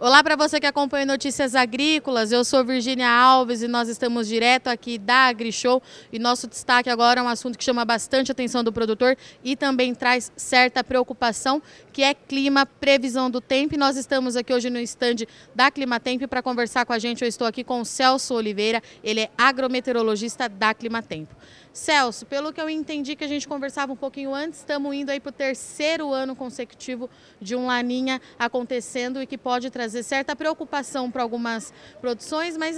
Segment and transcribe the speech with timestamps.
[0.00, 4.68] Olá para você que acompanha Notícias Agrícolas, eu sou Virgínia Alves e nós estamos direto
[4.68, 5.82] aqui da AgriShow
[6.12, 9.92] e nosso destaque agora é um assunto que chama bastante atenção do produtor e também
[9.92, 11.60] traz certa preocupação,
[11.92, 13.74] que é clima, previsão do tempo.
[13.74, 17.22] E nós estamos aqui hoje no estande da Climatempo para conversar com a gente.
[17.22, 21.34] Eu estou aqui com o Celso Oliveira, ele é agrometeorologista da Climatempo.
[21.72, 25.20] Celso, pelo que eu entendi que a gente conversava um pouquinho antes, estamos indo aí
[25.20, 27.08] para o terceiro ano consecutivo
[27.40, 32.76] de um laninha acontecendo e que pode trazer certa preocupação para algumas produções, mas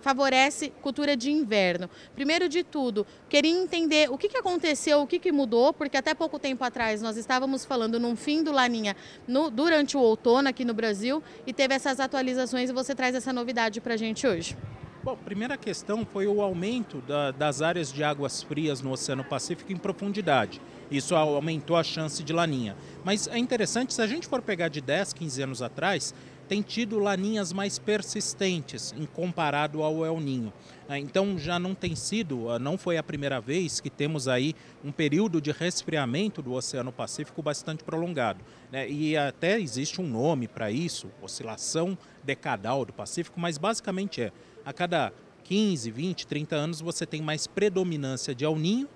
[0.00, 1.88] favorece cultura de inverno.
[2.14, 6.14] Primeiro de tudo, queria entender o que, que aconteceu, o que, que mudou, porque até
[6.14, 8.96] pouco tempo atrás nós estávamos falando num fim do laninha
[9.26, 13.32] no, durante o outono aqui no Brasil e teve essas atualizações e você traz essa
[13.32, 14.56] novidade para a gente hoje.
[15.04, 19.72] Bom, primeira questão foi o aumento da, das áreas de águas frias no Oceano Pacífico
[19.72, 20.60] em profundidade.
[20.92, 22.76] Isso aumentou a chance de laninha.
[23.04, 26.14] Mas é interessante, se a gente for pegar de 10, 15 anos atrás,
[26.46, 30.52] tem tido laninhas mais persistentes em comparado ao El Ninho.
[30.88, 34.54] É, então já não tem sido, ah, não foi a primeira vez que temos aí
[34.84, 38.44] um período de resfriamento do Oceano Pacífico bastante prolongado.
[38.70, 38.88] Né?
[38.88, 44.32] E até existe um nome para isso, oscilação decadal do Pacífico, mas basicamente é
[44.64, 45.12] a cada
[45.44, 48.88] 15, 20, 30 anos você tem mais predominância de alninho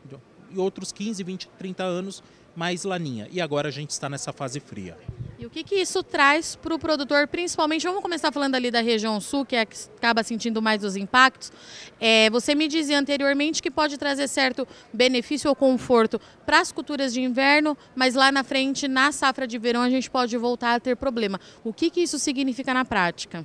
[0.50, 2.22] e outros 15, 20, 30 anos
[2.54, 3.28] mais laninha.
[3.30, 4.96] E agora a gente está nessa fase fria.
[5.38, 8.80] E o que, que isso traz para o produtor, principalmente, vamos começar falando ali da
[8.80, 11.52] região sul, que, é que acaba sentindo mais os impactos.
[12.00, 17.12] É, você me dizia anteriormente que pode trazer certo benefício ou conforto para as culturas
[17.12, 20.80] de inverno, mas lá na frente, na safra de verão, a gente pode voltar a
[20.80, 21.38] ter problema.
[21.62, 23.44] O que, que isso significa na prática?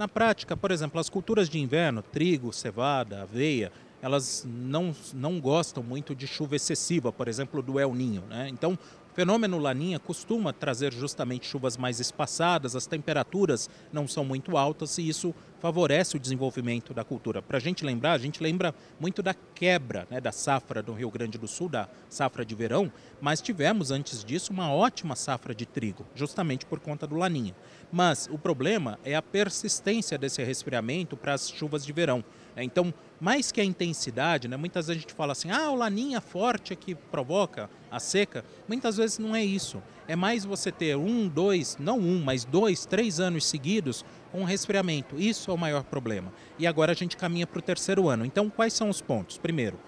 [0.00, 3.70] Na prática, por exemplo, as culturas de inverno, trigo, cevada, aveia,
[4.00, 8.22] elas não, não gostam muito de chuva excessiva, por exemplo, do El Ninho.
[8.22, 8.48] Né?
[8.48, 8.78] Então,
[9.10, 14.98] o fenômeno laninha costuma trazer justamente chuvas mais espaçadas, as temperaturas não são muito altas
[14.98, 17.42] e isso favorece o desenvolvimento da cultura.
[17.42, 21.10] Para a gente lembrar, a gente lembra muito da quebra né, da safra do Rio
[21.10, 25.66] Grande do Sul, da safra de verão, mas tivemos antes disso uma ótima safra de
[25.66, 27.54] trigo, justamente por conta do laninha.
[27.90, 32.24] Mas o problema é a persistência desse resfriamento para as chuvas de verão.
[32.56, 36.20] Então, mais que a intensidade, né, muitas vezes a gente fala assim, ah, o laninha
[36.20, 38.44] forte é que provoca a seca.
[38.66, 39.82] Muitas vezes não é isso.
[40.08, 45.20] É mais você ter um, dois, não um, mas dois, três anos seguidos com resfriamento.
[45.20, 46.32] Isso é o maior problema.
[46.58, 48.24] E agora a gente caminha para o terceiro ano.
[48.24, 49.36] Então, quais são os pontos?
[49.36, 49.78] Primeiro,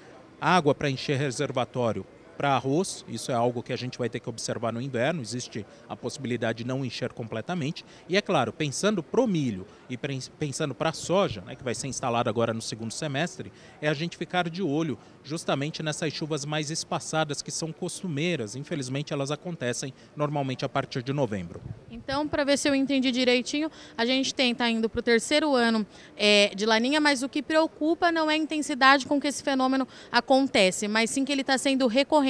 [0.41, 2.05] água para encher reservatório
[2.37, 5.65] para arroz, isso é algo que a gente vai ter que observar no inverno, existe
[5.89, 7.85] a possibilidade de não encher completamente.
[8.09, 11.75] E é claro, pensando para o milho e pensando para a soja, né, que vai
[11.75, 16.45] ser instalada agora no segundo semestre, é a gente ficar de olho justamente nessas chuvas
[16.45, 18.57] mais espaçadas que são costumeiras.
[18.57, 21.61] Infelizmente, elas acontecem normalmente a partir de novembro.
[21.91, 25.55] Então, para ver se eu entendi direitinho, a gente tem, tá indo para o terceiro
[25.55, 29.43] ano é, de laninha, mas o que preocupa não é a intensidade com que esse
[29.43, 32.22] fenômeno acontece, mas sim que ele está sendo recorrente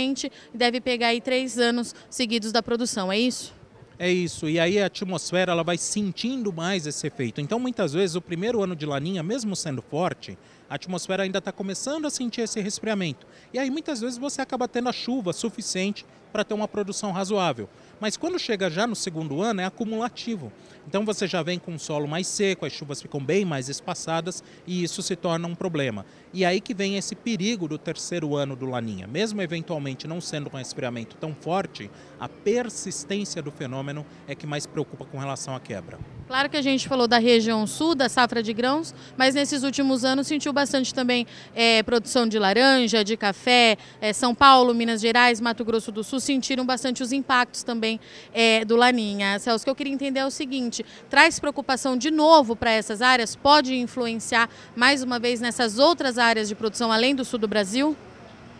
[0.54, 3.52] deve pegar aí três anos seguidos da produção, é isso?
[3.98, 7.40] É isso, e aí a atmosfera ela vai sentindo mais esse efeito.
[7.40, 10.36] Então, muitas vezes, o primeiro ano de laninha, mesmo sendo forte,
[10.68, 13.26] a atmosfera ainda está começando a sentir esse resfriamento.
[13.52, 17.68] E aí, muitas vezes, você acaba tendo a chuva suficiente para ter uma produção razoável.
[18.00, 20.50] Mas quando chega já no segundo ano, é acumulativo.
[20.88, 24.42] Então você já vem com um solo mais seco, as chuvas ficam bem mais espaçadas
[24.66, 26.04] e isso se torna um problema.
[26.34, 29.06] E aí que vem esse perigo do terceiro ano do Laninha.
[29.06, 34.66] Mesmo eventualmente não sendo um resfriamento tão forte, a persistência do fenômeno é que mais
[34.66, 35.98] preocupa com relação à quebra.
[36.26, 40.04] Claro que a gente falou da região sul, da safra de grãos, mas nesses últimos
[40.04, 43.76] anos sentiu bastante também é, produção de laranja, de café.
[44.00, 48.00] É, São Paulo, Minas Gerais, Mato Grosso do Sul sentiram bastante os impactos também
[48.32, 49.38] é, do Laninha.
[49.38, 53.02] Celso, o que eu queria entender é o seguinte: traz preocupação de novo para essas
[53.02, 53.36] áreas?
[53.36, 57.96] Pode influenciar mais uma vez nessas outras áreas de produção além do sul do Brasil?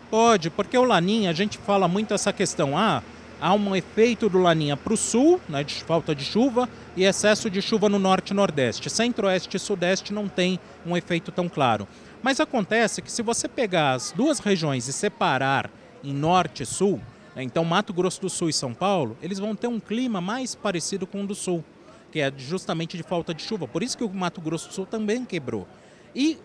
[0.09, 3.01] Pode, porque o Laninha, a gente fala muito essa questão, ah,
[3.41, 7.49] há um efeito do Laninha para o sul, né, de falta de chuva, e excesso
[7.49, 8.89] de chuva no norte e nordeste.
[8.89, 11.87] Centro-oeste e sudeste não tem um efeito tão claro.
[12.21, 15.69] Mas acontece que se você pegar as duas regiões e separar
[16.01, 17.01] em norte e sul,
[17.41, 21.07] então Mato Grosso do Sul e São Paulo, eles vão ter um clima mais parecido
[21.07, 21.63] com o do sul,
[22.11, 23.67] que é justamente de falta de chuva.
[23.67, 25.67] Por isso que o Mato Grosso do Sul também quebrou.
[26.15, 26.37] E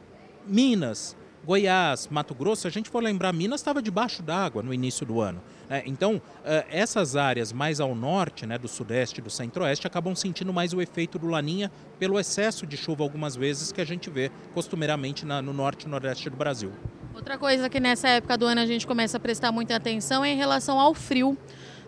[0.47, 1.15] Minas,
[1.45, 5.21] Goiás, Mato Grosso, se a gente for lembrar, Minas estava debaixo d'água no início do
[5.21, 5.43] ano.
[5.69, 5.83] Né?
[5.87, 10.53] Então, eh, essas áreas mais ao norte, né, do sudeste e do centro-oeste, acabam sentindo
[10.53, 14.31] mais o efeito do Laninha pelo excesso de chuva algumas vezes que a gente vê
[14.55, 16.73] costumeiramente no norte e nordeste do Brasil.
[17.19, 20.31] Outra coisa que nessa época do ano a gente começa a prestar muita atenção é
[20.31, 21.37] em relação ao frio.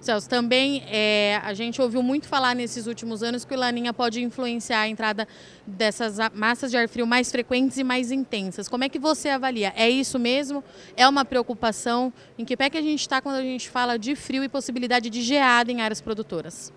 [0.01, 4.21] Celso, também é, a gente ouviu muito falar nesses últimos anos que o Laninha pode
[4.21, 5.29] influenciar a entrada
[5.65, 8.69] dessas massas de ar frio mais frequentes e mais intensas.
[8.69, 9.73] Como é que você avalia?
[9.77, 10.65] É isso mesmo?
[10.97, 12.13] É uma preocupação?
[12.37, 15.09] Em que pé que a gente está quando a gente fala de frio e possibilidade
[15.09, 16.73] de geada em áreas produtoras?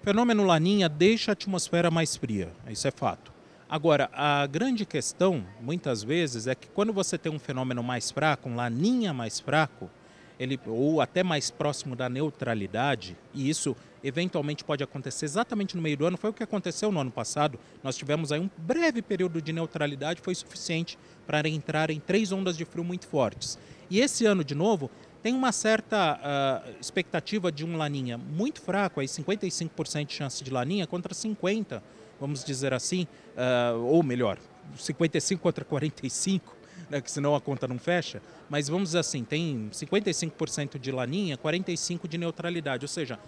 [0.00, 3.33] O fenômeno Laninha deixa a atmosfera mais fria, isso é fato.
[3.74, 8.48] Agora, a grande questão, muitas vezes, é que quando você tem um fenômeno mais fraco,
[8.48, 9.90] um laninha mais fraco,
[10.38, 15.96] ele, ou até mais próximo da neutralidade, e isso eventualmente pode acontecer exatamente no meio
[15.96, 17.58] do ano, foi o que aconteceu no ano passado.
[17.82, 20.96] Nós tivemos aí um breve período de neutralidade, foi suficiente
[21.26, 23.58] para entrar em três ondas de frio muito fortes.
[23.90, 24.88] E esse ano, de novo,
[25.20, 30.50] tem uma certa uh, expectativa de um laninha muito fraco, aí 55% de chance de
[30.52, 31.82] laninha contra 50%
[32.20, 33.06] vamos dizer assim,
[33.36, 34.38] uh, ou melhor,
[34.76, 36.56] 55 contra 45,
[36.90, 41.36] né, que senão a conta não fecha, mas vamos dizer assim, tem 55% de laninha,
[41.36, 43.18] 45% de neutralidade, ou seja,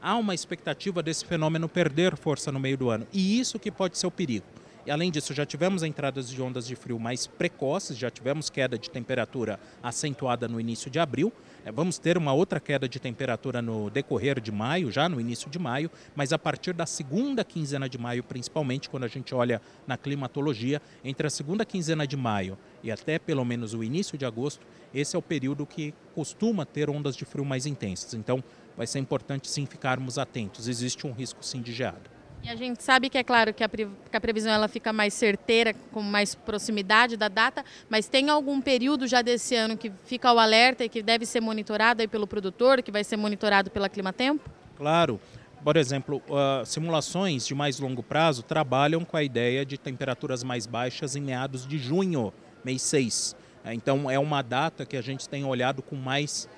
[0.00, 3.98] há uma expectativa desse fenômeno perder força no meio do ano, e isso que pode
[3.98, 4.46] ser o perigo.
[4.86, 8.78] E além disso, já tivemos entradas de ondas de frio mais precoces, já tivemos queda
[8.78, 11.32] de temperatura acentuada no início de abril.
[11.66, 15.50] É, vamos ter uma outra queda de temperatura no decorrer de maio, já no início
[15.50, 19.60] de maio, mas a partir da segunda quinzena de maio, principalmente quando a gente olha
[19.84, 24.24] na climatologia, entre a segunda quinzena de maio e até pelo menos o início de
[24.24, 24.64] agosto,
[24.94, 28.14] esse é o período que costuma ter ondas de frio mais intensas.
[28.14, 28.44] Então,
[28.76, 30.68] vai ser importante sim ficarmos atentos.
[30.68, 32.15] Existe um risco sim de geada.
[32.46, 35.12] E a gente sabe que é claro que a, que a previsão ela fica mais
[35.14, 40.32] certeira, com mais proximidade da data, mas tem algum período já desse ano que fica
[40.32, 43.88] o alerta e que deve ser monitorado aí pelo produtor, que vai ser monitorado pela
[43.88, 44.48] Climatempo?
[44.76, 45.18] Claro.
[45.64, 50.66] Por exemplo, uh, simulações de mais longo prazo trabalham com a ideia de temperaturas mais
[50.66, 52.32] baixas em meados de junho,
[52.64, 53.34] mês 6.
[53.72, 56.48] Então, é uma data que a gente tem olhado com mais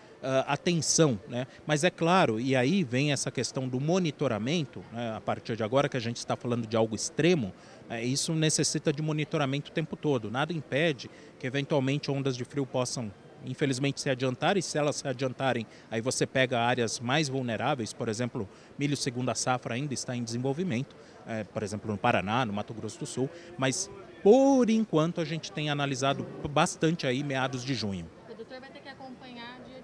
[0.47, 1.19] atenção.
[1.29, 1.47] Né?
[1.67, 5.15] Mas é claro, e aí vem essa questão do monitoramento, né?
[5.17, 7.53] a partir de agora que a gente está falando de algo extremo,
[7.89, 10.31] é, isso necessita de monitoramento o tempo todo.
[10.31, 13.11] Nada impede que eventualmente ondas de frio possam
[13.45, 18.09] infelizmente se adiantar e se elas se adiantarem, aí você pega áreas mais vulneráveis, por
[18.09, 18.49] exemplo,
[18.79, 22.99] milho segunda safra ainda está em desenvolvimento, é, por exemplo no Paraná, no Mato Grosso
[22.99, 23.91] do Sul, mas
[24.23, 28.07] por enquanto a gente tem analisado bastante aí meados de junho.
[28.23, 29.78] O produtor vai ter que acompanhar dia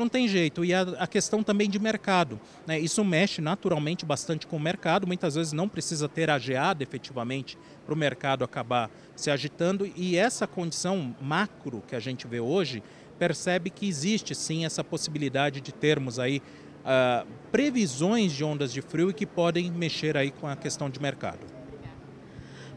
[0.00, 0.64] não tem jeito.
[0.64, 2.40] E a, a questão também de mercado.
[2.66, 2.80] Né?
[2.80, 5.06] Isso mexe naturalmente bastante com o mercado.
[5.06, 9.90] Muitas vezes não precisa ter a geada efetivamente para o mercado acabar se agitando.
[9.94, 12.82] E essa condição macro que a gente vê hoje
[13.18, 16.42] percebe que existe sim essa possibilidade de termos aí
[16.80, 21.00] uh, previsões de ondas de frio e que podem mexer aí com a questão de
[21.00, 21.60] mercado.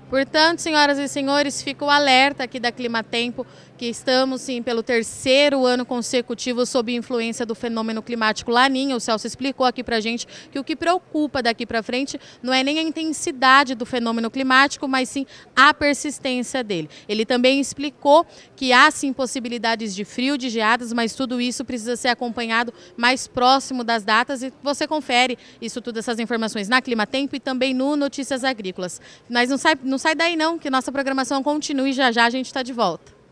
[0.09, 3.47] Portanto, senhoras e senhores, fica o alerta aqui da Climatempo
[3.83, 8.95] que estamos sim pelo terceiro ano consecutivo sob influência do fenômeno climático Laninha.
[8.95, 12.63] O Celso explicou aqui para gente que o que preocupa daqui para frente não é
[12.63, 16.89] nem a intensidade do fenômeno climático, mas sim a persistência dele.
[17.09, 18.25] Ele também explicou
[18.55, 23.27] que há sim possibilidades de frio, de geadas, mas tudo isso precisa ser acompanhado mais
[23.27, 27.97] próximo das datas e você confere isso tudo, essas informações na Climatempo e também no
[27.97, 29.01] Notícias Agrícolas.
[29.29, 32.29] Mas não sai, não sai daí não, que nossa programação continue e já já a
[32.29, 33.22] gente está de volta.